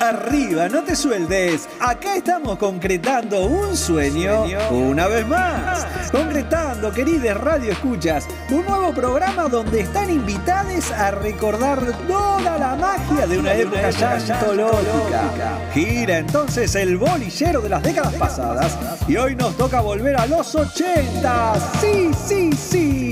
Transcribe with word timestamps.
Arriba, 0.00 0.68
no 0.68 0.82
te 0.82 0.94
sueldes. 0.94 1.68
Acá 1.80 2.16
estamos 2.16 2.58
concretando 2.58 3.46
un 3.46 3.74
sueño, 3.74 4.44
una 4.70 5.06
vez 5.06 5.26
más. 5.26 5.86
Concretando, 6.12 6.92
queridas 6.92 7.36
radio 7.38 7.72
escuchas, 7.72 8.26
un 8.50 8.66
nuevo 8.66 8.92
programa 8.92 9.48
donde 9.48 9.80
están 9.80 10.10
invitados 10.10 10.90
a 10.90 11.12
recordar 11.12 11.80
toda 12.06 12.58
la 12.58 12.76
magia 12.76 13.26
de 13.26 13.38
una 13.38 13.54
época 13.54 13.90
ya 13.90 14.12
antológica. 14.12 15.58
Gira 15.72 16.18
entonces 16.18 16.74
el 16.74 16.98
bolillero 16.98 17.62
de 17.62 17.68
las 17.70 17.82
décadas 17.82 18.14
pasadas 18.14 18.76
y 19.08 19.16
hoy 19.16 19.34
nos 19.34 19.56
toca 19.56 19.80
volver 19.80 20.16
a 20.16 20.26
los 20.26 20.54
80. 20.54 21.54
Sí, 21.80 22.10
sí, 22.26 22.52
sí, 22.52 23.05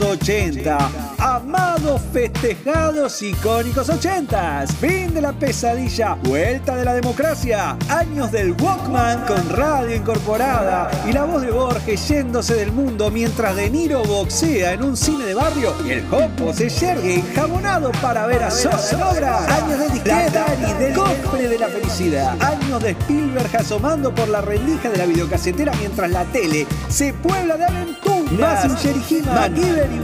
los 0.00 0.10
80. 0.12 0.78
Amados, 1.18 2.00
festejados, 2.12 3.22
icónicos 3.22 3.88
80. 3.88 4.66
Fin 4.80 5.12
de 5.14 5.20
la 5.20 5.32
pesadilla, 5.32 6.14
vuelta 6.14 6.76
de 6.76 6.84
la 6.84 6.94
democracia, 6.94 7.76
años 7.88 8.32
del 8.32 8.52
Walkman 8.60 9.26
con 9.26 9.48
radio 9.50 9.94
incorporada 9.94 10.90
y 11.06 11.12
la 11.12 11.24
voz 11.24 11.42
de 11.42 11.50
Borges 11.50 12.08
yéndose 12.08 12.54
del 12.54 12.72
mundo 12.72 13.10
mientras 13.10 13.54
De 13.54 13.70
Niro 13.70 14.02
boxea 14.02 14.72
en 14.72 14.82
un 14.82 14.96
cine 14.96 15.24
de 15.24 15.34
barrio 15.34 15.74
y 15.86 15.90
el 15.90 16.06
Jopo 16.08 16.52
se 16.52 16.68
yergue 16.68 17.16
enjabonado 17.16 17.92
para 18.02 18.26
ver 18.26 18.42
a 18.42 18.50
Sosa 18.50 19.10
obra. 19.10 19.38
Años 19.46 19.78
de 19.78 19.88
disqueta 19.90 20.46
y 20.68 20.82
del 20.82 20.94
cofre 20.94 21.48
de 21.48 21.58
la 21.58 21.68
felicidad. 21.68 22.36
Años 22.42 22.82
de 22.82 22.90
Spielberg 22.90 23.56
asomando 23.56 24.14
por 24.14 24.28
la 24.28 24.40
rendija 24.40 24.88
de 24.88 24.98
la 24.98 25.06
videocasetera 25.06 25.72
mientras 25.78 26.10
la 26.10 26.24
tele 26.24 26.66
se 26.88 27.12
puebla 27.12 27.56
de 27.56 27.64
aventuras. 27.64 28.10
Mazinger 28.38 28.96
y 28.96 29.14
He-Man, 29.14 29.54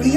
Y 0.03 0.13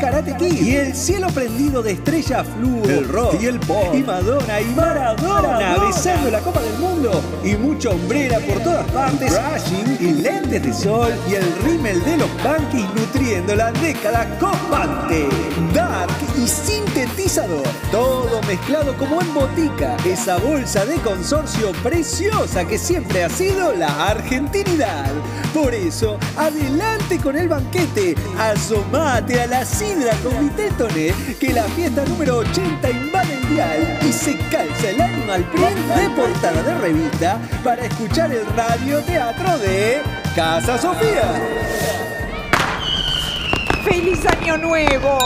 Karate 0.00 0.36
Kid. 0.36 0.52
Y 0.60 0.76
el 0.76 0.94
cielo 0.94 1.28
prendido 1.28 1.82
de 1.82 1.92
estrellas 1.92 2.46
fluo, 2.56 2.84
el 2.84 3.08
rock. 3.08 3.36
y 3.40 3.46
el 3.46 3.60
pop. 3.60 3.94
Y 3.94 4.02
Madonna 4.02 4.60
y 4.60 4.64
Maradona 4.74 5.76
besando 5.86 6.30
la 6.30 6.40
Copa 6.40 6.60
del 6.60 6.78
Mundo. 6.78 7.22
Y 7.44 7.54
mucha 7.54 7.90
hombrera 7.90 8.38
por 8.40 8.60
todas 8.60 8.90
partes, 8.90 9.32
crashing 9.32 9.96
y 10.00 10.12
lentes 10.22 10.62
de 10.62 10.72
sol. 10.72 11.12
Y 11.30 11.34
el 11.34 11.44
rímel 11.64 12.02
de 12.04 12.16
los 12.18 12.28
punkies 12.30 12.86
nutriendo 13.22 13.54
la 13.54 13.70
década 13.70 14.26
copante, 14.40 15.28
dark 15.72 16.10
y 16.36 16.48
sintetizador, 16.48 17.62
todo 17.92 18.42
mezclado 18.48 18.96
como 18.96 19.20
en 19.20 19.32
botica, 19.32 19.96
esa 20.04 20.38
bolsa 20.38 20.84
de 20.84 20.96
consorcio 20.96 21.70
preciosa 21.84 22.66
que 22.66 22.78
siempre 22.78 23.22
ha 23.22 23.28
sido 23.28 23.72
la 23.74 24.08
argentinidad. 24.08 25.12
Por 25.54 25.72
eso, 25.72 26.18
adelante 26.36 27.18
con 27.18 27.36
el 27.36 27.48
banquete, 27.48 28.16
asomate 28.38 29.40
a 29.40 29.46
la 29.46 29.64
sidra 29.64 30.12
con 30.24 30.48
Viteltoné, 30.48 31.14
que 31.38 31.52
la 31.52 31.64
fiesta 31.64 32.04
número 32.04 32.38
80 32.38 32.90
invade 32.90 33.34
el 33.34 33.48
dial 33.54 33.98
y 34.02 34.12
se 34.12 34.36
calza 34.50 34.90
el 34.90 35.00
animal 35.00 35.44
print 35.52 35.78
de 35.94 36.10
portada 36.10 36.62
de 36.62 36.74
revista 36.78 37.38
para 37.62 37.84
escuchar 37.84 38.32
el 38.32 38.44
radioteatro 38.56 39.58
de 39.58 40.02
Casa 40.34 40.76
Sofía. 40.76 42.01
¡Feliz 43.92 44.24
Año 44.24 44.56
Nuevo! 44.56 45.18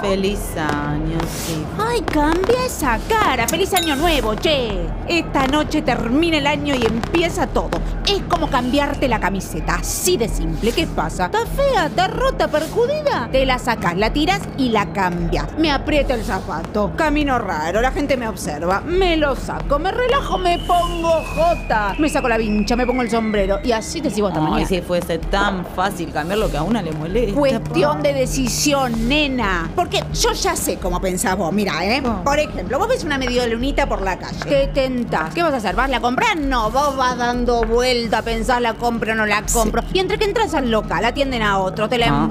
Feliz 0.00 0.56
año, 0.56 1.01
sí. 1.20 1.64
¡Ay, 1.78 2.00
cambia 2.02 2.64
esa 2.66 2.98
cara! 3.08 3.46
¡Feliz 3.48 3.72
Año 3.74 3.96
Nuevo, 3.96 4.34
che! 4.34 4.86
Esta 5.08 5.46
noche 5.46 5.82
termina 5.82 6.38
el 6.38 6.46
año 6.46 6.74
y 6.74 6.84
empieza 6.86 7.46
todo. 7.46 7.70
Es 8.06 8.20
como 8.28 8.48
cambiarte 8.48 9.06
la 9.08 9.20
camiseta, 9.20 9.76
así 9.76 10.16
de 10.16 10.28
simple. 10.28 10.72
¿Qué 10.72 10.86
pasa? 10.86 11.26
¿Está 11.26 11.46
fea? 11.46 11.86
¿Está 11.86 12.08
rota, 12.08 12.48
perjudida? 12.48 13.28
Te 13.30 13.46
la 13.46 13.58
sacas, 13.58 13.96
la 13.96 14.12
tiras 14.12 14.40
y 14.58 14.70
la 14.70 14.92
cambias. 14.92 15.46
Me 15.58 15.70
aprieta 15.70 16.14
el 16.14 16.24
zapato. 16.24 16.92
Camino 16.96 17.38
raro, 17.38 17.80
la 17.80 17.92
gente 17.92 18.16
me 18.16 18.26
observa. 18.28 18.80
Me 18.80 19.16
lo 19.16 19.36
saco, 19.36 19.78
me 19.78 19.92
relajo, 19.92 20.36
me 20.38 20.58
pongo 20.60 21.10
jota. 21.34 21.94
Me 21.98 22.08
saco 22.08 22.28
la 22.28 22.38
vincha, 22.38 22.74
me 22.76 22.86
pongo 22.86 23.02
el 23.02 23.10
sombrero 23.10 23.60
y 23.62 23.72
así 23.72 24.00
te 24.00 24.10
sigo 24.10 24.28
hasta 24.28 24.40
Ay, 24.40 24.46
mañana. 24.50 24.68
si 24.68 24.80
fuese 24.80 25.18
tan 25.18 25.64
fácil 25.64 26.10
cambiar 26.12 26.38
lo 26.38 26.50
que 26.50 26.56
a 26.56 26.62
una 26.62 26.82
le 26.82 26.92
molesta. 26.92 27.34
Cuestión 27.38 28.02
de 28.02 28.12
decisión, 28.14 29.08
nena. 29.08 29.70
Porque 29.76 30.02
yo 30.12 30.32
ya 30.32 30.56
sé 30.56 30.76
cómo 30.78 31.00
pensás 31.02 31.36
vos? 31.36 31.52
Mira, 31.52 31.84
¿eh? 31.84 32.02
Por 32.24 32.38
ejemplo, 32.38 32.78
vos 32.78 32.88
ves 32.88 33.04
una 33.04 33.18
medio 33.18 33.46
lunita 33.46 33.86
por 33.86 34.00
la 34.00 34.18
calle. 34.18 34.38
Te 34.48 34.68
tentás. 34.68 35.34
¿Qué 35.34 35.42
vas 35.42 35.52
a 35.52 35.56
hacer? 35.56 35.74
¿Vas 35.74 35.86
a 35.86 35.88
la 35.88 36.00
comprar? 36.00 36.38
No, 36.38 36.70
vos 36.70 36.96
vas 36.96 37.18
dando 37.18 37.62
vuelta, 37.64 38.22
pensás 38.22 38.62
la 38.62 38.74
compro 38.74 39.12
o 39.12 39.14
no 39.14 39.26
la 39.26 39.42
compro. 39.42 39.82
Y 39.92 39.98
entre 39.98 40.16
que 40.16 40.24
entras 40.24 40.54
al 40.54 40.70
local, 40.70 41.04
atienden 41.04 41.42
a 41.42 41.58
otro, 41.58 41.88
te 41.88 41.98
la 41.98 42.06
ah. 42.08 42.28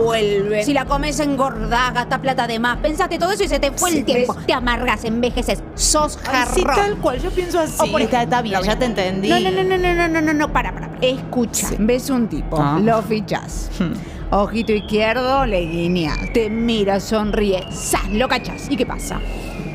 Si 0.63 0.73
la 0.73 0.85
comes 0.85 1.19
engordás, 1.19 1.93
gastas 1.93 2.19
plata 2.19 2.47
de 2.47 2.59
más. 2.59 2.77
Pensaste 2.77 3.19
todo 3.19 3.31
eso 3.31 3.43
y 3.43 3.49
se 3.49 3.59
te 3.59 3.71
fue 3.71 3.91
el 3.91 4.05
tiempo. 4.05 4.35
Te 4.47 4.53
amargas, 4.53 5.03
envejeces, 5.03 5.61
sos 5.75 6.17
jarrón. 6.17 6.55
sí, 6.55 6.63
tal 6.63 6.97
cual, 6.97 7.21
yo 7.21 7.29
pienso 7.29 7.59
así. 7.59 7.75
O 7.77 7.91
por 7.91 8.01
esta 8.01 8.23
está 8.23 8.41
bien, 8.41 8.61
ya 8.63 8.79
te 8.79 8.85
entendí. 8.85 9.29
No, 9.29 9.39
no, 9.39 9.51
no, 9.51 9.63
no, 9.63 9.77
no, 9.77 10.07
no, 10.07 10.21
no, 10.21 10.33
no, 10.33 10.53
para, 10.53 10.73
para. 10.73 10.89
Escucha, 11.01 11.67
ves 11.77 12.09
un 12.09 12.27
tipo, 12.27 12.57
ah. 12.61 12.79
lo 12.81 13.01
fichas. 13.01 13.69
Hmm. 13.77 14.20
Ojito 14.33 14.71
izquierdo, 14.71 15.45
le 15.45 15.59
guiñas. 15.65 16.17
Te 16.33 16.49
mira, 16.49 17.01
sonríe. 17.01 17.65
¡Zas! 17.69 18.09
Lo 18.11 18.29
cachas. 18.29 18.67
¿Y 18.69 18.77
qué 18.77 18.85
pasa? 18.85 19.19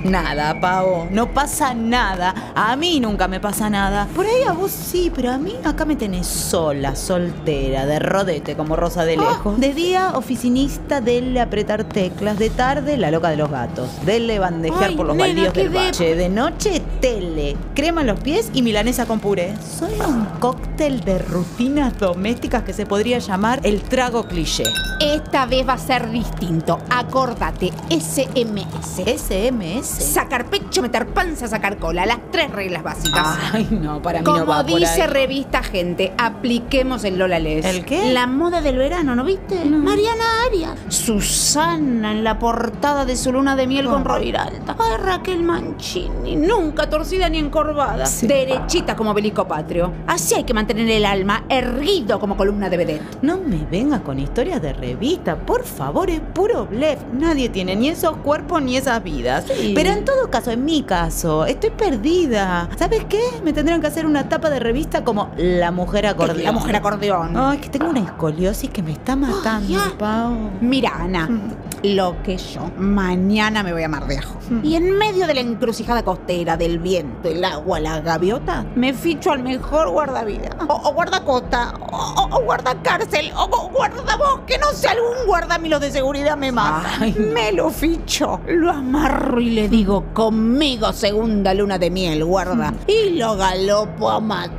Nada, 0.03 0.61
pavo, 0.61 1.09
no 1.11 1.33
pasa 1.33 1.75
nada. 1.75 2.53
A 2.55 2.77
mí 2.77 3.01
nunca 3.01 3.29
me 3.29 3.41
pasa 3.41 3.69
nada. 3.69 4.07
Por 4.15 4.25
ahí 4.25 4.43
a 4.47 4.53
vos 4.53 4.71
sí, 4.71 5.11
pero 5.15 5.33
a 5.33 5.39
mí 5.39 5.55
acá 5.65 5.85
me 5.85 5.97
tenés 5.97 6.27
sola, 6.27 6.95
soltera, 6.95 7.87
de 7.87 7.99
rodete 7.99 8.55
como 8.57 8.77
Rosa 8.77 9.05
de 9.05 9.17
lejos. 9.17 9.59
De 9.59 9.75
día, 9.75 10.13
oficinista, 10.15 11.01
dele 11.01 11.41
apretar 11.41 11.85
teclas. 11.85 12.39
De 12.39 12.51
tarde, 12.51 12.97
la 12.97 13.11
loca 13.11 13.31
de 13.31 13.37
los 13.37 13.51
gatos. 13.51 13.91
Dele 14.07 14.39
bandejear 14.39 14.91
Ay, 14.91 14.97
por 14.97 15.07
los 15.07 15.17
nena, 15.17 15.27
baldíos 15.29 15.55
del 15.55 15.73
de-. 15.73 16.15
De 16.15 16.29
noche, 16.29 16.83
tele, 17.07 17.57
crema 17.75 18.01
en 18.01 18.09
los 18.09 18.19
pies 18.19 18.51
y 18.53 18.63
milanesa 18.63 19.07
con 19.07 19.21
puré. 19.21 19.55
Soy 19.79 19.93
un 20.01 20.25
cóctel 20.41 21.03
de 21.05 21.21
rutinas 21.21 21.97
domésticas 22.01 22.65
que 22.65 22.73
se 22.73 22.85
podría 22.85 23.21
llamar 23.21 23.61
el 23.63 23.81
trago 23.83 24.27
cliché. 24.27 24.65
Esta 24.99 25.47
vez 25.47 25.69
va 25.69 25.75
a 25.75 25.79
ser 25.79 26.11
distinto. 26.11 26.81
Acordate, 26.91 27.73
SMS. 27.91 29.05
SMS. 29.05 29.87
Sacar 29.87 30.47
pecho, 30.47 30.83
meter 30.83 31.07
panza, 31.07 31.47
sacar 31.47 31.79
cola. 31.79 32.07
Las 32.07 32.19
tres 32.33 32.51
reglas 32.51 32.83
básicas. 32.83 33.39
Ay, 33.53 33.69
no, 33.71 34.03
para 34.03 34.19
mí 34.19 34.25
no 34.25 34.33
Como 34.33 34.47
va 34.47 34.67
por 34.67 34.81
dice 34.81 35.03
ahí. 35.03 35.09
revista 35.09 35.63
Gente, 35.63 36.13
apliquemos 36.19 37.05
el 37.05 37.19
Lola 37.19 37.39
Les. 37.39 37.65
¿El 37.65 37.85
qué? 37.85 38.13
La 38.13 38.27
moda 38.27 38.61
del 38.61 38.79
verano, 38.79 39.15
¿no 39.15 39.23
viste? 39.23 39.65
Mariana 39.65 40.25
Arias. 40.49 40.77
Susana 40.89 42.11
en 42.11 42.25
la 42.25 42.41
portada 42.41 43.05
de 43.05 43.17
su 43.17 43.31
luna 43.31 43.55
de 43.55 43.69
miel 43.69 43.87
con 43.87 44.05
Roviralta. 44.05 44.75
Ay, 44.77 44.97
Raquel 44.99 45.45
Mancini. 45.45 46.35
Nunca 46.35 46.89
torcida 46.97 47.29
ni 47.29 47.39
encorvada. 47.39 48.07
Sí. 48.07 48.27
Derechita 48.27 48.97
como 48.97 49.13
belico 49.13 49.47
patrio. 49.47 49.93
Así 50.07 50.35
hay 50.35 50.45
que 50.45 50.55
mantener 50.55 50.89
el 50.89 51.05
alma 51.05 51.45
erguido 51.51 52.19
como 52.19 52.37
columna 52.39 52.71
de 52.71 52.77
vedette. 52.79 53.19
No 53.21 53.37
me 53.39 53.67
venga 53.71 54.01
con 54.03 54.19
historias 54.19 54.63
de 54.63 54.73
revista, 54.73 55.37
por 55.37 55.65
favor, 55.65 56.09
es 56.09 56.21
puro 56.21 56.65
blef. 56.67 56.99
Nadie 57.13 57.51
tiene 57.51 57.77
ni 57.77 57.91
esos 57.91 58.17
cuerpos 58.19 58.63
ni 58.63 58.79
esas 58.79 59.03
vidas. 59.03 59.45
Sí. 59.47 59.73
Pero 59.75 59.91
en 59.91 60.07
todo 60.07 60.31
caso, 60.31 60.51
en 60.51 60.65
mi 60.65 60.85
caso, 60.85 61.45
estoy 61.45 61.71
perdida. 61.71 62.71
¿Sabes 62.79 63.05
qué? 63.05 63.21
Me 63.45 63.53
tendrán 63.53 63.83
que 63.83 63.89
hacer 63.89 64.07
una 64.07 64.29
tapa 64.29 64.49
de 64.49 64.59
revista 64.59 65.05
como 65.05 65.31
La 65.37 65.71
Mujer 65.71 66.07
Acordeón. 66.07 66.45
La 66.45 66.53
mujer 66.53 66.77
acordeón. 66.77 67.37
Ay, 67.37 67.59
que 67.59 67.69
tengo 67.69 67.91
una 67.91 68.01
escoliosis 68.01 68.71
que 68.71 68.83
me 68.83 68.93
está 68.93 69.17
matando, 69.17 69.69
ya. 69.69 69.93
Pau. 69.99 70.35
Mira, 70.63 70.93
Ana, 70.99 71.27
Mm. 71.27 71.51
Lo 71.95 72.23
que 72.23 72.37
yo 72.37 72.71
mañana 72.77 73.63
me 73.63 73.73
voy 73.73 73.83
a 73.85 73.89
Mar 73.89 74.07
de 74.07 74.19
Ajo. 74.19 74.35
Mm. 74.51 74.65
Y 74.65 74.77
en 74.77 74.97
medio 74.99 75.27
de 75.27 75.35
la 75.35 75.41
encrucijada 75.41 76.03
costera, 76.03 76.57
del 76.57 76.79
viento, 76.79 77.29
el 77.29 77.45
agua, 77.45 77.81
la 77.81 78.01
gaviota, 78.01 78.65
me 78.75 78.93
ficho 78.95 79.31
al 79.33 79.43
mejor 79.43 79.91
guardavida. 79.91 80.51
O, 80.69 80.75
o 80.89 80.93
guardacosta, 80.95 81.75
o, 81.91 82.29
o- 82.33 82.43
guardacárcel, 82.43 83.33
o, 83.37 83.45
o 83.45 83.69
guardabosque, 83.71 84.59
no 84.59 84.71
sé, 84.73 84.89
algún 84.89 85.27
guardamilo 85.27 85.79
de 85.81 85.91
seguridad 85.91 86.37
me 86.37 86.53
mata. 86.53 86.89
Ay. 87.01 87.13
Me 87.15 87.53
lo 87.53 87.71
ficho, 87.71 88.41
lo 88.47 88.71
amarro 88.71 89.41
y 89.41 89.51
le 89.51 89.69
digo, 89.69 90.05
conmigo 90.15 90.93
segunda 90.93 91.55
luna 91.55 91.79
de 91.79 91.91
miel, 91.91 92.25
guarda. 92.25 92.71
Mm. 92.73 92.77
Y 92.87 93.11
lo 93.19 93.37
galopo 93.37 94.11
a 94.11 94.21
matar. 94.21 94.57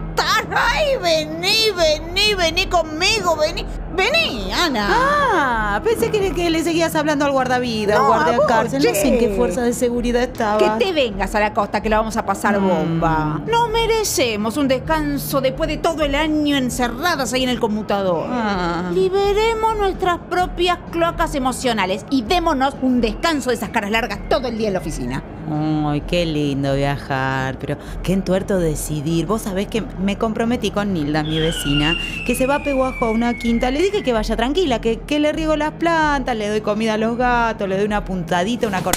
Ay, 0.56 0.97
vení, 1.01 1.71
vení, 1.75 2.33
vení 2.35 2.65
conmigo, 2.68 3.35
vení. 3.35 3.65
Vení, 3.97 4.51
Ana. 4.53 4.88
Ah, 4.89 5.81
pensé 5.83 6.09
que 6.11 6.21
le, 6.21 6.31
que 6.31 6.49
le 6.49 6.63
seguías 6.63 6.95
hablando 6.95 7.25
al 7.25 7.31
guardavidas, 7.31 7.97
No, 7.99 8.07
guardia 8.07 8.38
vos, 8.38 8.45
cárcel. 8.47 8.83
No 8.83 8.94
sé 8.95 9.07
en 9.07 9.19
qué 9.19 9.27
che. 9.29 9.35
fuerza 9.35 9.61
de 9.63 9.73
seguridad 9.73 10.21
estaba. 10.23 10.57
Que 10.77 10.85
te 10.85 10.94
vengas 10.94 11.33
a 11.35 11.39
la 11.39 11.53
costa 11.53 11.81
que 11.81 11.89
la 11.89 11.97
vamos 11.97 12.15
a 12.17 12.25
pasar 12.25 12.59
Mm. 12.59 12.67
bomba. 12.67 13.41
No 13.47 13.67
merecemos 13.69 14.55
un 14.57 14.67
descanso 14.67 15.41
después 15.41 15.67
de 15.67 15.77
todo 15.77 16.03
el 16.03 16.15
año 16.15 16.55
encerradas 16.57 17.33
ahí 17.33 17.44
en 17.44 17.49
el 17.49 17.59
conmutador. 17.59 18.27
Ah. 18.31 18.91
Liberemos 18.94 19.77
nuestras 19.77 20.19
propias 20.29 20.77
cloacas 20.91 21.33
emocionales 21.35 22.05
y 22.09 22.21
démonos 22.21 22.75
un 22.81 23.01
descanso 23.01 23.50
de 23.50 23.55
esas 23.55 23.69
caras 23.69 23.91
largas 23.91 24.19
todo 24.29 24.47
el 24.47 24.57
día 24.57 24.67
en 24.67 24.73
la 24.73 24.79
oficina. 24.79 25.23
Ay, 25.49 26.01
qué 26.01 26.25
lindo 26.25 26.75
viajar, 26.75 27.57
pero 27.59 27.77
qué 28.03 28.13
entuerto 28.13 28.59
decidir. 28.59 29.25
Vos 29.25 29.44
sabés 29.44 29.67
que 29.67 29.81
me 29.81 30.17
comprometí 30.17 30.71
con 30.71 30.94
Nilda, 30.94 31.23
mi 31.23 31.39
vecina, 31.39 31.95
que 32.25 32.35
se 32.35 32.47
va 32.47 32.55
a 32.55 32.63
Peguajo 32.63 33.05
a 33.05 33.11
una 33.11 33.33
quinta. 33.33 33.71
Le 33.71 33.81
dije 33.81 34.03
que 34.03 34.11
vaya 34.11 34.35
tranquila, 34.35 34.81
que, 34.81 34.99
que 34.99 35.19
le 35.19 35.31
riego 35.31 35.55
las 35.55 35.71
plantas, 35.71 36.35
le 36.35 36.49
doy 36.49 36.61
comida 36.61 36.95
a 36.95 36.97
los 36.97 37.17
gatos, 37.17 37.69
le 37.69 37.77
doy 37.77 37.85
una 37.85 38.03
puntadita, 38.03 38.67
una 38.67 38.81
cor... 38.81 38.95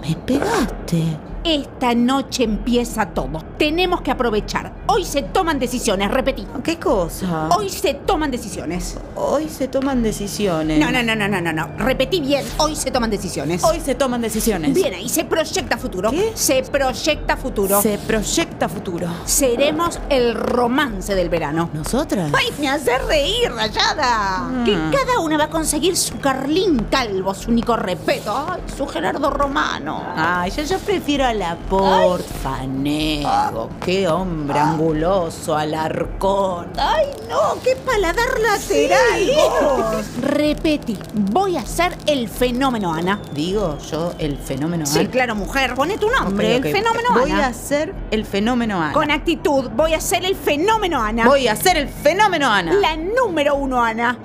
Me 0.00 0.16
pegaste. 0.16 1.31
Esta 1.44 1.92
noche 1.94 2.44
empieza 2.44 3.06
todo. 3.06 3.42
Tenemos 3.58 4.00
que 4.00 4.12
aprovechar. 4.12 4.72
Hoy 4.86 5.04
se 5.04 5.22
toman 5.22 5.58
decisiones, 5.58 6.08
repetí. 6.10 6.46
¿Qué 6.62 6.78
cosa? 6.78 7.48
Hoy 7.56 7.68
se 7.68 7.94
toman 7.94 8.30
decisiones. 8.30 8.96
Hoy 9.16 9.48
se 9.48 9.66
toman 9.66 10.04
decisiones. 10.04 10.78
No, 10.78 10.92
no, 10.92 11.02
no, 11.02 11.16
no, 11.16 11.26
no, 11.26 11.40
no, 11.40 11.52
no. 11.52 11.66
Repetí 11.78 12.20
bien. 12.20 12.44
Hoy 12.58 12.76
se 12.76 12.92
toman 12.92 13.10
decisiones. 13.10 13.64
Hoy 13.64 13.80
se 13.80 13.96
toman 13.96 14.20
decisiones. 14.20 14.72
Bien 14.72 14.94
ahí, 14.94 15.08
se 15.08 15.24
proyecta 15.24 15.76
futuro. 15.78 16.10
¿Qué? 16.10 16.30
Se 16.34 16.62
proyecta 16.62 17.36
futuro. 17.36 17.82
Se 17.82 17.98
proyecta 17.98 18.68
futuro. 18.68 19.08
Seremos 19.24 19.98
el 20.10 20.34
romance 20.34 21.14
del 21.16 21.28
verano. 21.28 21.70
¿Nosotras? 21.72 22.30
¡Ay, 22.38 22.52
me 22.60 22.68
hace 22.68 22.98
reír, 22.98 23.50
rayada! 23.50 24.02
Ah. 24.02 24.62
Que 24.64 24.72
cada 24.96 25.18
una 25.18 25.36
va 25.38 25.44
a 25.44 25.50
conseguir 25.50 25.96
su 25.96 26.20
Carlín 26.20 26.86
Calvo, 26.90 27.34
su 27.34 27.50
único 27.50 27.76
respeto. 27.76 28.46
¡Ay, 28.48 28.60
su 28.76 28.86
Gerardo 28.86 29.30
Romano! 29.30 30.04
Ay, 30.14 30.52
yo, 30.52 30.62
yo 30.62 30.78
prefiero 30.78 31.24
a 31.24 31.31
la 31.34 31.56
Porfanego. 31.68 33.68
Qué 33.84 34.08
hombre 34.08 34.58
anguloso, 34.58 35.56
alarcón. 35.56 36.68
¡Ay, 36.76 37.06
no! 37.28 37.60
¡Qué 37.62 37.76
paladar 37.76 38.28
lateral! 38.40 39.30
vos! 39.62 40.06
Repetí, 40.22 40.98
voy 41.14 41.56
a 41.56 41.66
ser 41.66 41.96
el 42.06 42.28
fenómeno, 42.28 42.92
Ana. 42.92 43.20
Digo 43.32 43.78
yo 43.90 44.12
el 44.18 44.36
fenómeno 44.38 44.86
Sí, 44.86 45.00
Ana. 45.00 45.10
claro, 45.10 45.34
mujer. 45.34 45.74
Pone 45.74 45.98
tu 45.98 46.08
nombre, 46.10 46.56
el 46.56 46.62
fenómeno 46.62 47.08
Voy 47.12 47.30
Ana. 47.30 47.48
a 47.48 47.52
ser 47.54 47.94
el 48.10 48.24
fenómeno 48.24 48.80
Ana. 48.80 48.92
Con 48.92 49.10
actitud, 49.10 49.70
voy 49.74 49.94
a 49.94 50.00
ser 50.00 50.24
el 50.24 50.36
fenómeno 50.36 51.02
Ana. 51.02 51.26
Voy 51.26 51.48
a 51.48 51.56
ser 51.56 51.76
el 51.76 51.88
fenómeno 51.88 52.48
Ana. 52.50 52.72
La 52.74 52.96
número 52.96 53.54
uno, 53.54 53.82
Ana. 53.82 54.16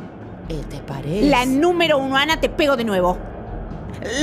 Eh, 0.50 0.62
¿Te 0.70 0.78
parece? 0.80 1.30
La 1.30 1.46
número 1.46 1.98
uno, 1.98 2.16
Ana, 2.18 2.40
te 2.40 2.50
pego 2.50 2.76
de 2.78 2.84
nuevo. 2.84 3.18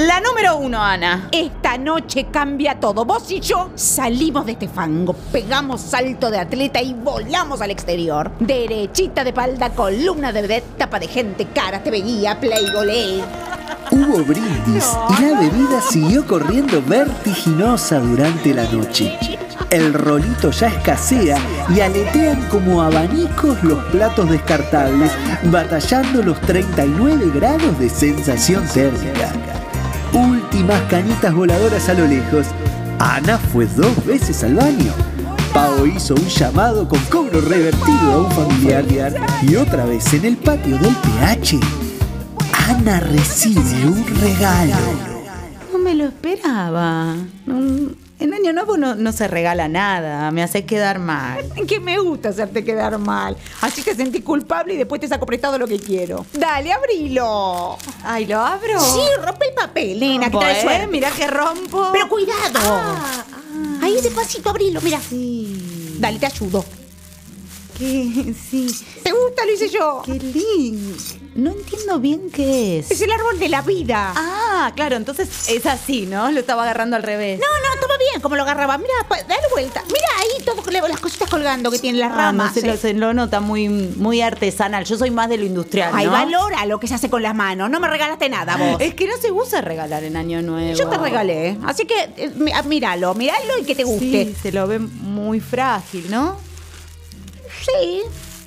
La 0.07 0.21
número 0.21 0.57
uno, 0.57 0.81
Ana. 0.81 1.29
Esta 1.33 1.64
noche 1.79 2.27
cambia 2.31 2.79
todo. 2.79 3.05
Vos 3.05 3.31
y 3.31 3.41
yo 3.41 3.71
salimos 3.75 4.47
de 4.47 4.53
este 4.53 4.69
fango, 4.69 5.15
pegamos 5.33 5.81
salto 5.81 6.31
de 6.31 6.39
atleta 6.39 6.81
y 6.83 6.95
volamos 6.95 7.61
al 7.61 7.71
exterior. 7.71 8.31
Derechita 8.41 9.25
de 9.25 9.31
espalda, 9.31 9.71
columna 9.71 10.33
de 10.33 10.43
vedette, 10.43 10.79
tapa 10.79 10.99
de 10.99 11.09
gente, 11.09 11.47
cara, 11.55 11.83
te 11.83 11.91
veía, 11.91 12.39
play, 12.39 12.71
golé. 12.73 13.23
Hubo 13.91 14.25
brindis 14.25 14.97
y 15.19 15.23
la 15.23 15.41
bebida 15.41 15.81
siguió 15.81 16.27
corriendo 16.27 16.83
vertiginosa 16.83 18.01
durante 18.01 18.55
la 18.55 18.65
noche. 18.65 19.17
El 19.71 19.93
rolito 19.93 20.51
ya 20.51 20.69
escasea 20.69 21.39
y 21.75 21.81
aletean 21.81 22.49
como 22.49 22.83
abanicos 22.83 23.63
los 23.65 23.83
platos 23.87 24.31
descartables, 24.31 25.11
batallando 25.45 26.23
los 26.23 26.41
39 26.43 27.31
grados 27.35 27.79
de 27.79 27.89
sensación 27.89 28.67
térmica. 28.69 29.33
Últimas 30.55 30.83
cañitas 30.83 31.35
voladoras 31.35 31.89
a 31.89 31.95
lo 31.95 32.07
lejos. 32.07 32.47
Ana 33.01 33.39
fue 33.39 33.67
dos 33.67 34.07
veces 34.07 34.45
al 34.45 34.55
baño. 34.55 34.93
Pao 35.53 35.85
hizo 35.85 36.15
un 36.15 36.29
llamado 36.29 36.89
con 36.89 37.01
cobro 37.07 37.41
revertido 37.41 38.13
a 38.13 38.19
un 38.19 38.31
familiar 38.31 38.85
y 39.43 39.57
otra 39.57 39.85
vez 39.85 40.15
en 40.15 40.27
el 40.27 40.37
patio 40.37 40.79
del 40.79 40.95
PH. 40.95 41.59
Ana 42.69 43.01
recibe 43.01 43.85
un 43.85 44.07
regalo. 44.21 44.77
No 45.73 45.81
me 45.81 45.97
lo 45.97 46.05
esperaba. 46.05 47.17
No, 48.77 48.95
no 48.95 49.13
se 49.13 49.29
regala 49.29 49.69
nada. 49.69 50.31
Me 50.31 50.43
hace 50.43 50.65
quedar 50.65 50.99
mal. 50.99 51.45
Que 51.69 51.79
me 51.81 51.99
gusta 51.99 52.31
hacerte 52.31 52.65
quedar 52.65 52.99
mal. 52.99 53.37
Así 53.61 53.83
te 53.83 53.95
sentí 53.95 54.21
culpable 54.21 54.75
y 54.75 54.77
después 54.77 55.01
te 55.01 55.09
saco 55.09 55.27
prestado 55.27 55.59
lo 55.59 55.67
que 55.69 55.79
quiero. 55.79 56.27
Dale, 56.33 56.73
abrilo. 56.73 57.79
Ay, 58.03 58.27
¿lo 58.27 58.41
abro? 58.41 58.81
Sí, 58.81 59.01
rompe 59.23 59.49
el 59.49 59.55
papel, 59.55 60.01
nena, 60.01 60.31
que 60.31 60.39
trae 60.39 60.63
suerte. 60.63 60.87
Mira 60.89 61.11
que 61.11 61.27
rompo. 61.27 61.91
Pero 61.93 62.09
cuidado. 62.09 62.59
Ah, 62.63 63.25
Ahí 63.83 64.01
despacito, 64.01 64.51
abrilo, 64.51 64.81
mira. 64.81 64.99
Sí. 65.01 65.97
Dale, 65.99 66.19
te 66.19 66.27
ayudo. 66.27 66.65
¿Qué? 67.79 68.35
Sí. 68.51 68.67
¿Te 69.03 69.13
gusta? 69.13 69.45
Lo 69.45 69.53
hice 69.53 69.69
yo. 69.69 70.03
Qué 70.05 70.15
lindo. 70.15 70.97
No 71.35 71.51
entiendo 71.51 71.99
bien 71.99 72.31
qué 72.31 72.79
es. 72.79 72.93
Es 72.93 73.01
el 73.01 73.11
árbol 73.11 73.41
de 73.41 73.49
la 73.49 73.61
vida. 73.63 74.13
Ah, 74.15 74.73
claro, 74.77 74.95
entonces 74.95 75.49
es 75.49 75.67
así, 75.67 76.07
¿no? 76.07 76.31
Lo 76.31 76.39
estaba 76.39 76.63
agarrando 76.63 76.95
al 76.95 77.03
revés. 77.03 77.41
No, 77.41 77.47
no, 77.47 77.81
toma 77.81 77.95
bien 77.99 78.21
como 78.23 78.37
lo 78.37 78.43
agarraba. 78.43 78.79
Mira, 78.79 78.93
pa- 79.09 79.21
dale 79.25 79.43
vuelta. 79.51 79.83
Mira 79.89 80.07
ahí 80.21 80.45
todo, 80.45 80.63
las 80.89 81.01
cositas 81.01 81.29
colgando 81.29 81.73
que 81.73 81.81
tienen 81.81 82.01
las 82.01 82.13
Ah, 82.13 82.15
no 82.15 82.21
ramas. 82.45 82.55
se, 82.55 82.65
lo, 82.65 82.75
eh. 82.75 82.77
se 82.77 82.95
lo 82.95 83.13
nota 83.15 83.41
muy, 83.41 83.69
muy 83.69 84.21
artesanal. 84.21 84.85
Yo 84.85 84.97
soy 84.97 85.11
más 85.11 85.29
de 85.29 85.39
lo 85.39 85.45
industrial, 85.45 85.91
Ay, 85.93 86.07
¿no? 86.07 86.13
valora 86.13 86.67
lo 86.67 86.79
que 86.79 86.87
se 86.87 86.95
hace 86.95 87.11
con 87.11 87.21
las 87.23 87.35
manos. 87.35 87.69
No 87.69 87.81
me 87.81 87.89
regalaste 87.89 88.29
nada, 88.29 88.57
vos. 88.57 88.81
Es 88.81 88.95
que 88.95 89.09
no 89.09 89.17
se 89.17 89.33
usa 89.33 89.61
regalar 89.61 90.05
en 90.05 90.17
Año 90.17 90.41
Nuevo. 90.41 90.75
Yo 90.79 90.89
te 90.89 90.99
regalé. 90.99 91.59
Así 91.67 91.85
que 91.85 92.11
eh, 92.17 92.33
ah, 92.55 92.63
míralo, 92.63 93.13
míralo 93.15 93.59
y 93.61 93.65
que 93.65 93.75
te 93.75 93.83
guste. 93.83 94.27
Sí, 94.27 94.37
se 94.41 94.53
lo 94.53 94.69
ve 94.69 94.79
muy 94.79 95.41
frágil, 95.41 96.09
¿no? 96.13 96.37
Sí. 97.65 98.03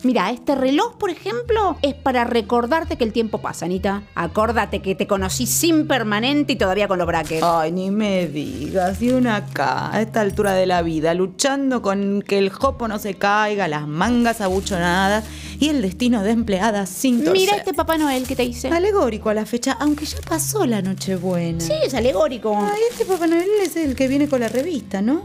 Mira, 0.07 0.31
este 0.31 0.55
reloj, 0.55 0.95
por 0.95 1.09
ejemplo, 1.09 1.75
es 1.81 1.93
para 1.93 2.23
recordarte 2.23 2.95
que 2.95 3.03
el 3.03 3.11
tiempo 3.11 3.39
pasa, 3.39 3.65
Anita. 3.65 4.03
Acordate 4.15 4.81
que 4.81 4.95
te 4.95 5.05
conocí 5.05 5.45
sin 5.45 5.85
permanente 5.85 6.53
y 6.53 6.55
todavía 6.55 6.87
con 6.87 6.97
los 6.97 7.05
brackets. 7.05 7.43
Ay, 7.43 7.73
ni 7.73 7.91
me 7.91 8.25
digas. 8.25 9.01
Y 9.01 9.09
una 9.09 9.35
acá, 9.35 9.93
a 9.93 10.01
esta 10.01 10.21
altura 10.21 10.53
de 10.53 10.65
la 10.65 10.81
vida, 10.81 11.13
luchando 11.13 11.81
con 11.81 12.21
que 12.21 12.37
el 12.37 12.51
jopo 12.51 12.87
no 12.87 12.99
se 12.99 13.15
caiga, 13.15 13.67
las 13.67 13.85
mangas 13.85 14.39
abuchonadas 14.39 15.25
y 15.59 15.67
el 15.67 15.81
destino 15.81 16.23
de 16.23 16.31
empleada 16.31 16.85
sin 16.85 17.25
torcer. 17.25 17.33
Mira 17.33 17.57
este 17.57 17.73
Papá 17.73 17.97
Noel 17.97 18.25
que 18.25 18.37
te 18.37 18.45
hice. 18.45 18.69
Alegórico 18.69 19.27
a 19.27 19.33
la 19.33 19.45
fecha, 19.45 19.73
aunque 19.77 20.05
ya 20.05 20.19
pasó 20.21 20.65
la 20.65 20.81
Nochebuena. 20.81 21.59
Sí, 21.59 21.73
es 21.83 21.93
alegórico. 21.93 22.57
Ay, 22.57 22.79
este 22.91 23.03
Papá 23.03 23.27
Noel 23.27 23.49
es 23.61 23.75
el 23.75 23.93
que 23.93 24.07
viene 24.07 24.29
con 24.29 24.39
la 24.39 24.47
revista, 24.47 25.01
¿no? 25.01 25.23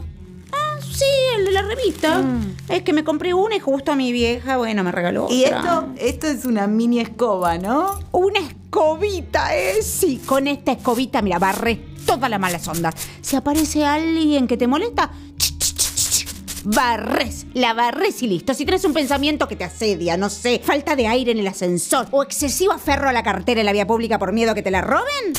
Sí, 0.93 1.05
el 1.37 1.45
de 1.45 1.51
la 1.51 1.61
revista. 1.63 2.19
Mm. 2.19 2.55
Es 2.69 2.83
que 2.83 2.93
me 2.93 3.03
compré 3.03 3.33
una 3.33 3.55
y 3.55 3.59
justo 3.59 3.91
a 3.91 3.95
mi 3.95 4.11
vieja, 4.11 4.57
bueno, 4.57 4.83
me 4.83 4.91
regaló 4.91 5.27
Y 5.29 5.43
esto, 5.43 5.87
esto 5.97 6.27
es 6.27 6.45
una 6.45 6.67
mini 6.67 6.99
escoba, 6.99 7.57
¿no? 7.57 7.99
Una 8.11 8.39
escobita, 8.39 9.55
¿eh? 9.55 9.81
Sí, 9.81 10.21
con 10.25 10.47
esta 10.47 10.73
escobita, 10.73 11.21
mira, 11.21 11.39
barres 11.39 11.79
todas 12.05 12.29
las 12.29 12.39
malas 12.39 12.67
ondas. 12.67 12.95
Si 13.21 13.35
aparece 13.35 13.85
alguien 13.85 14.47
que 14.47 14.57
te 14.57 14.67
molesta, 14.67 15.11
barres, 16.63 17.45
la 17.53 17.73
barres 17.73 18.21
y 18.23 18.27
listo. 18.27 18.53
Si 18.53 18.65
tienes 18.65 18.85
un 18.85 18.93
pensamiento 18.93 19.47
que 19.47 19.55
te 19.55 19.63
asedia, 19.63 20.17
no 20.17 20.29
sé, 20.29 20.61
falta 20.63 20.95
de 20.95 21.07
aire 21.07 21.31
en 21.31 21.39
el 21.39 21.47
ascensor 21.47 22.07
o 22.11 22.23
excesivo 22.23 22.71
aferro 22.71 23.09
a 23.09 23.13
la 23.13 23.23
cartera 23.23 23.61
en 23.61 23.65
la 23.65 23.73
vía 23.73 23.87
pública 23.87 24.19
por 24.19 24.31
miedo 24.31 24.51
a 24.51 24.55
que 24.55 24.61
te 24.61 24.71
la 24.71 24.81
roben, 24.81 25.33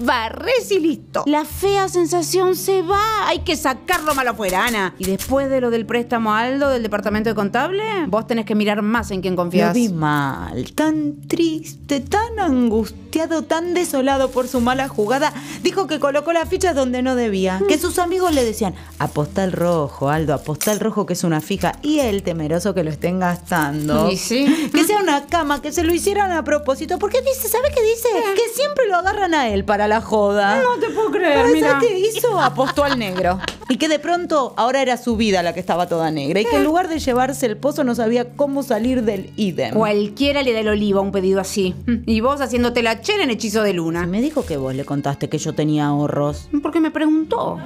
barres 0.00 0.70
y 0.70 0.78
listo. 0.80 1.24
La 1.26 1.44
fea 1.44 1.88
sensación 1.88 2.56
se 2.56 2.82
va, 2.82 3.28
hay 3.28 3.40
que 3.40 3.56
sacarlo 3.56 4.14
malo 4.14 4.30
afuera, 4.30 4.64
Ana. 4.66 4.94
Y 4.98 5.04
después 5.06 5.50
de 5.50 5.60
lo 5.60 5.70
del 5.70 5.86
préstamo 5.86 6.32
a 6.32 6.40
Aldo 6.40 6.68
del 6.70 6.82
departamento 6.82 7.28
de 7.30 7.34
contable, 7.34 7.82
vos 8.06 8.26
tenés 8.26 8.44
que 8.44 8.54
mirar 8.54 8.82
más 8.82 9.10
en 9.10 9.20
quién 9.20 9.34
Lo 9.34 9.42
confías. 9.42 9.74
vi 9.74 9.88
mal, 9.88 10.72
tan 10.72 11.26
triste, 11.26 12.00
tan 12.00 12.38
angustiado, 12.38 13.42
tan 13.42 13.74
desolado 13.74 14.30
por 14.30 14.48
su 14.48 14.60
mala 14.60 14.88
jugada. 14.88 15.32
Dijo 15.62 15.86
que 15.86 15.98
colocó 15.98 16.32
las 16.32 16.48
fichas 16.48 16.74
donde 16.74 17.02
no 17.02 17.14
debía. 17.14 17.60
Que 17.68 17.78
sus 17.78 17.98
amigos 17.98 18.34
le 18.34 18.44
decían, 18.44 18.74
apostá 18.98 19.44
el 19.44 19.52
rojo, 19.52 20.08
Aldo, 20.10 20.34
apostá 20.34 20.72
el 20.72 20.80
rojo 20.80 21.06
que 21.06 21.14
es 21.14 21.24
una 21.24 21.40
fija. 21.40 21.72
Y 21.82 22.00
él, 22.00 22.22
temeroso 22.22 22.74
que 22.74 22.84
lo 22.84 22.90
estén 22.90 23.18
gastando. 23.18 24.10
Y 24.10 24.16
sí. 24.16 24.70
Que 24.72 24.84
sea 24.84 25.00
una 25.00 25.26
cama, 25.26 25.60
que 25.62 25.72
se 25.72 25.82
lo 25.82 25.92
hicieran 25.92 26.30
a 26.32 26.44
propósito. 26.44 26.98
Porque 26.98 27.20
dice, 27.22 27.48
¿sabe 27.48 27.68
qué 27.74 27.82
dice? 27.82 28.08
Que 28.34 28.54
siempre 28.54 28.86
lo 28.88 28.96
agarran 28.96 29.34
a 29.34 29.48
él 29.48 29.64
para 29.64 29.87
la 29.88 30.00
joda. 30.00 30.62
No 30.62 30.78
te 30.80 30.90
puedo 30.92 31.10
creer, 31.10 31.38
¿Sabes 31.38 31.52
mira. 31.54 31.78
qué 31.80 31.98
hizo? 31.98 32.40
Apostó 32.40 32.84
al 32.84 32.98
negro. 32.98 33.38
Y 33.70 33.76
que 33.76 33.88
de 33.88 33.98
pronto 33.98 34.54
ahora 34.56 34.80
era 34.80 34.96
su 34.96 35.16
vida 35.16 35.42
la 35.42 35.52
que 35.52 35.60
estaba 35.60 35.86
toda 35.88 36.10
negra. 36.10 36.40
Y 36.40 36.44
que 36.44 36.56
en 36.56 36.64
lugar 36.64 36.88
de 36.88 36.98
llevarse 36.98 37.46
el 37.46 37.56
pozo 37.56 37.84
no 37.84 37.94
sabía 37.94 38.30
cómo 38.36 38.62
salir 38.62 39.02
del 39.02 39.30
idem. 39.36 39.74
Cualquiera 39.74 40.42
le 40.42 40.52
da 40.52 40.60
el 40.60 40.68
olivo 40.68 41.00
a 41.00 41.02
un 41.02 41.12
pedido 41.12 41.40
así. 41.40 41.74
Y 42.06 42.20
vos 42.20 42.40
haciéndote 42.40 42.82
la 42.82 43.00
chera 43.00 43.24
en 43.24 43.30
hechizo 43.30 43.62
de 43.62 43.72
luna. 43.74 44.06
Me 44.06 44.20
dijo 44.22 44.46
que 44.46 44.56
vos 44.56 44.74
le 44.74 44.84
contaste 44.84 45.28
que 45.28 45.38
yo 45.38 45.54
tenía 45.54 45.86
ahorros. 45.86 46.48
Porque 46.62 46.80
me 46.80 46.90
preguntó. 46.90 47.58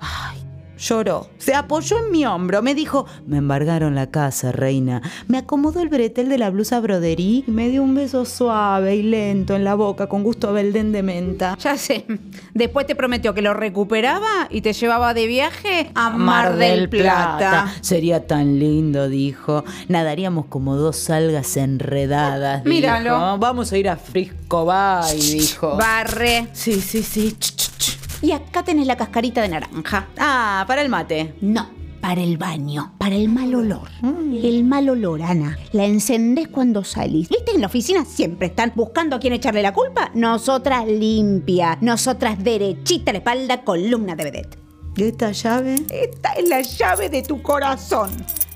Ay, 0.00 0.38
lloró. 0.78 1.28
Se 1.38 1.54
apoyó 1.54 1.98
en 2.04 2.10
mi 2.10 2.24
hombro. 2.24 2.62
Me 2.62 2.74
dijo, 2.74 3.06
me 3.26 3.38
embargaron 3.38 3.94
la 3.94 4.10
casa, 4.10 4.52
reina. 4.52 5.02
Me 5.26 5.38
acomodó 5.38 5.80
el 5.80 5.88
bretel 5.88 6.28
de 6.28 6.38
la 6.38 6.50
blusa 6.50 6.80
broderí 6.80 7.44
y 7.46 7.50
me 7.50 7.68
dio 7.68 7.82
un 7.82 7.94
beso 7.94 8.24
suave 8.24 8.96
y 8.96 9.02
lento 9.02 9.54
en 9.54 9.64
la 9.64 9.74
boca 9.74 10.08
con 10.08 10.22
gusto 10.22 10.48
a 10.48 10.52
beldén 10.52 10.92
de 10.92 11.02
menta. 11.02 11.56
Ya 11.58 11.76
sé. 11.76 12.06
Después 12.54 12.86
te 12.86 12.94
prometió 12.94 13.34
que 13.34 13.42
lo 13.42 13.54
recuperaba 13.54 14.48
y 14.50 14.60
te 14.60 14.72
llevaba 14.72 15.14
de 15.14 15.26
viaje 15.26 15.90
a 15.94 16.10
Mar 16.10 16.56
del 16.56 16.88
Plata. 16.88 17.72
Sería 17.80 18.26
tan 18.26 18.58
lindo, 18.58 19.08
dijo. 19.08 19.64
Nadaríamos 19.88 20.46
como 20.46 20.76
dos 20.76 21.10
algas 21.10 21.56
enredadas. 21.56 22.64
dijo. 22.64 22.74
Míralo. 22.74 23.38
Vamos 23.38 23.72
a 23.72 23.78
ir 23.78 23.88
a 23.88 23.96
Frisco 23.96 24.64
Bay, 24.64 25.18
dijo. 25.18 25.76
Barre. 25.76 26.48
Sí, 26.52 26.80
sí, 26.80 27.02
sí. 27.02 27.32
Ch, 27.38 27.56
ch, 27.56 27.70
ch. 27.78 27.97
Y 28.20 28.32
acá 28.32 28.62
tenés 28.62 28.86
la 28.86 28.96
cascarita 28.96 29.42
de 29.42 29.48
naranja. 29.48 30.08
Ah, 30.18 30.64
para 30.66 30.82
el 30.82 30.88
mate. 30.88 31.34
No, 31.40 31.68
para 32.00 32.22
el 32.22 32.36
baño, 32.36 32.94
para 32.98 33.14
el 33.14 33.28
mal 33.28 33.54
olor. 33.54 33.88
El 34.02 34.64
mal 34.64 34.88
olor, 34.88 35.22
Ana. 35.22 35.58
La 35.72 35.84
encendés 35.84 36.48
cuando 36.48 36.84
salís. 36.84 37.28
¿Viste? 37.28 37.52
En 37.52 37.60
la 37.60 37.66
oficina 37.66 38.04
siempre 38.04 38.48
están 38.48 38.72
buscando 38.74 39.16
a 39.16 39.20
quién 39.20 39.32
echarle 39.32 39.62
la 39.62 39.72
culpa. 39.72 40.10
Nosotras 40.14 40.86
limpia, 40.86 41.78
nosotras 41.80 42.42
derechita 42.42 43.12
la 43.12 43.18
espalda, 43.18 43.62
columna 43.62 44.16
de 44.16 44.24
vedette. 44.24 44.58
¿Y 44.96 45.04
esta 45.04 45.30
llave? 45.30 45.76
Esta 45.90 46.32
es 46.32 46.48
la 46.48 46.60
llave 46.62 47.08
de 47.08 47.22
tu 47.22 47.40
corazón. 47.40 48.10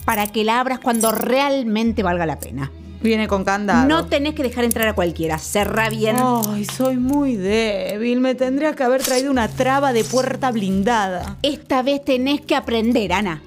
Para 0.04 0.26
que 0.26 0.42
la 0.42 0.58
abras 0.58 0.80
cuando 0.80 1.12
realmente 1.12 2.02
valga 2.02 2.26
la 2.26 2.40
pena. 2.40 2.72
Viene 3.02 3.28
con 3.28 3.44
candado. 3.44 3.88
No 3.88 4.06
tenés 4.06 4.34
que 4.34 4.42
dejar 4.42 4.64
entrar 4.64 4.88
a 4.88 4.94
cualquiera. 4.94 5.38
Cerra 5.38 5.90
bien. 5.90 6.16
Ay, 6.20 6.64
soy 6.64 6.96
muy 6.96 7.36
débil. 7.36 8.20
Me 8.20 8.34
tendría 8.34 8.74
que 8.74 8.82
haber 8.84 9.02
traído 9.02 9.30
una 9.30 9.48
traba 9.48 9.92
de 9.92 10.04
puerta 10.04 10.50
blindada. 10.52 11.38
Esta 11.42 11.82
vez 11.82 12.04
tenés 12.04 12.40
que 12.40 12.54
aprender, 12.54 13.12
Ana. 13.12 13.42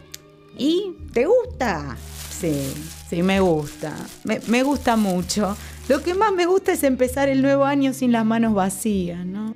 ¿Y 0.58 0.94
te 1.14 1.26
gusta? 1.26 1.98
Sí, 2.30 2.74
sí, 3.10 3.24
me 3.24 3.40
gusta. 3.40 3.94
Me, 4.24 4.40
me 4.48 4.64
gusta 4.64 4.96
mucho. 4.96 5.56
Lo 5.88 6.02
que 6.02 6.14
más 6.14 6.32
me 6.34 6.46
gusta 6.46 6.74
es 6.74 6.84
empezar 6.84 7.30
el 7.30 7.42
nuevo 7.42 7.64
año 7.66 7.94
sin 7.94 8.12
las 8.12 8.26
manos 8.26 8.54
vacías, 8.54 9.26
¿no? 9.26 9.56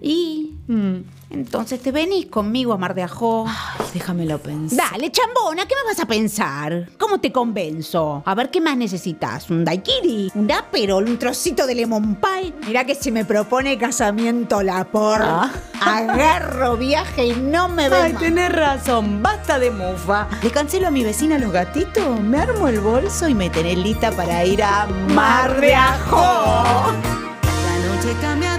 ¿Y? 0.00 0.54
Mm. 0.68 0.96
Entonces 1.30 1.80
te 1.80 1.90
venís 1.90 2.26
conmigo 2.26 2.72
a 2.72 2.78
Mar 2.78 2.94
de 2.94 3.02
Ajó. 3.02 3.46
Ay, 3.48 3.86
déjamelo 3.94 4.38
pensar. 4.38 4.92
Dale, 4.92 5.10
chambona, 5.10 5.66
¿qué 5.66 5.74
me 5.74 5.90
vas 5.90 5.98
a 5.98 6.06
pensar? 6.06 6.88
¿Cómo 6.98 7.18
te 7.18 7.32
convenzo? 7.32 8.22
A 8.24 8.34
ver, 8.34 8.50
¿qué 8.50 8.60
más 8.60 8.76
necesitas? 8.76 9.50
¿Un 9.50 9.64
daiquiri? 9.64 10.30
¿Un 10.34 10.50
aperol? 10.52 11.04
¿Un 11.04 11.18
trocito 11.18 11.66
de 11.66 11.74
lemon 11.74 12.16
pie? 12.16 12.54
Mira 12.66 12.84
que 12.84 12.94
se 12.94 13.10
me 13.10 13.24
propone 13.24 13.76
casamiento 13.76 14.62
la 14.62 14.84
por. 14.84 15.20
Ah. 15.20 15.50
Agarro 15.80 16.76
viaje 16.76 17.26
y 17.26 17.34
no 17.34 17.68
me 17.68 17.88
ve 17.88 17.96
Ay, 17.96 18.12
más. 18.12 18.22
tenés 18.22 18.52
razón, 18.52 19.22
basta 19.22 19.58
de 19.58 19.70
mufa. 19.70 20.28
Le 20.42 20.50
cancelo 20.50 20.88
a 20.88 20.90
mi 20.90 21.02
vecina 21.02 21.38
los 21.38 21.52
gatitos, 21.52 22.20
me 22.20 22.38
armo 22.38 22.68
el 22.68 22.80
bolso 22.80 23.28
y 23.28 23.34
me 23.34 23.50
tenés 23.50 23.78
lista 23.78 24.12
para 24.12 24.44
ir 24.44 24.62
a 24.62 24.86
Mar 25.12 25.60
de 25.60 25.74
Ajó. 25.74 26.92
La 26.92 27.94
noche 27.94 28.16
cambia 28.20 28.55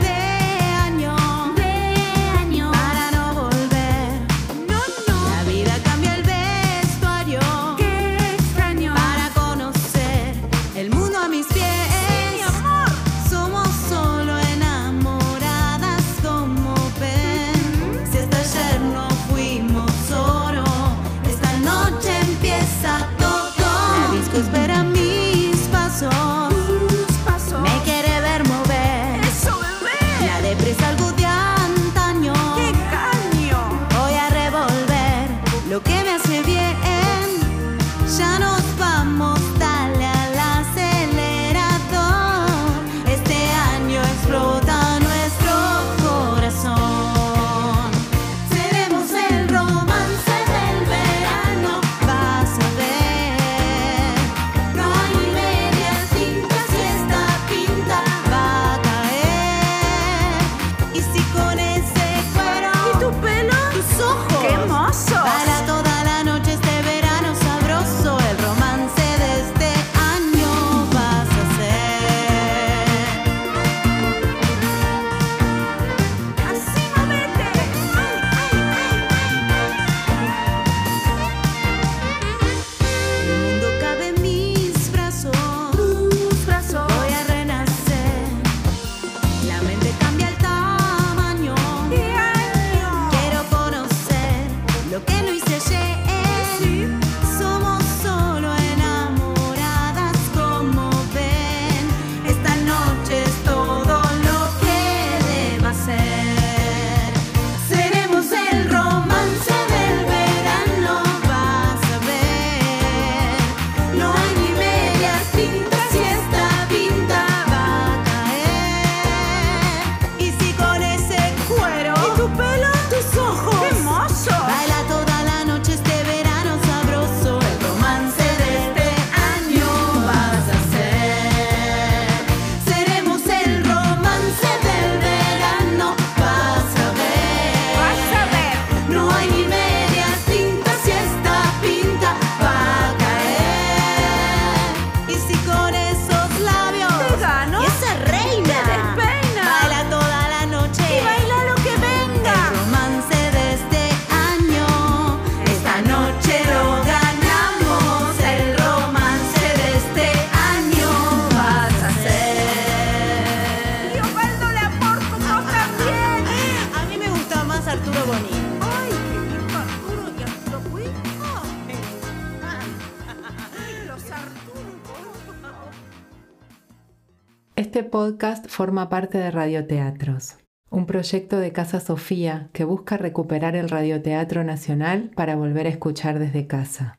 Este 177.78 177.92
podcast 177.92 178.48
forma 178.48 178.90
parte 178.90 179.20
de 179.20 179.30
Radioteatros, 179.30 180.38
un 180.72 180.88
proyecto 180.88 181.38
de 181.38 181.52
Casa 181.52 181.80
Sofía 181.80 182.50
que 182.52 182.64
busca 182.64 182.98
recuperar 182.98 183.56
el 183.56 183.70
radioteatro 183.70 184.44
nacional 184.44 185.12
para 185.16 185.36
volver 185.36 185.68
a 185.68 185.70
escuchar 185.70 186.18
desde 186.18 186.48
casa. 186.48 186.98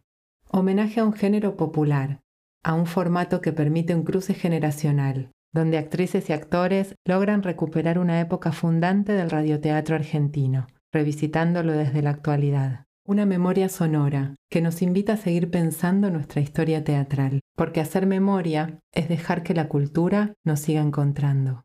Homenaje 0.53 1.01
a 1.01 1.05
un 1.05 1.15
género 1.15 1.57
popular, 1.57 2.21
a 2.63 2.75
un 2.75 2.87
formato 2.87 3.41
que 3.41 3.53
permite 3.53 3.93
un 3.97 4.05
cruce 4.05 4.35
generacional, 4.35 5.33
donde 5.53 5.79
actrices 5.79 6.31
y 6.31 6.33
actores 6.33 6.95
logran 7.05 7.43
recuperar 7.43 7.99
una 7.99 8.21
época 8.21 8.53
fundante 8.53 9.15
del 9.15 9.31
radioteatro 9.31 9.97
argentino, 9.97 10.69
revisitándolo 10.93 11.73
desde 11.73 12.03
la 12.03 12.11
actualidad. 12.11 12.85
Una 13.09 13.25
memoria 13.25 13.71
sonora 13.71 14.37
que 14.51 14.61
nos 14.61 14.83
invita 14.83 15.15
a 15.15 15.17
seguir 15.17 15.51
pensando 15.51 16.11
nuestra 16.11 16.43
historia 16.43 16.85
teatral, 16.85 17.41
porque 17.57 17.81
hacer 17.81 18.05
memoria 18.05 18.81
es 18.93 19.09
dejar 19.09 19.43
que 19.43 19.55
la 19.55 19.67
cultura 19.67 20.35
nos 20.45 20.61
siga 20.61 20.83
encontrando. 20.83 21.65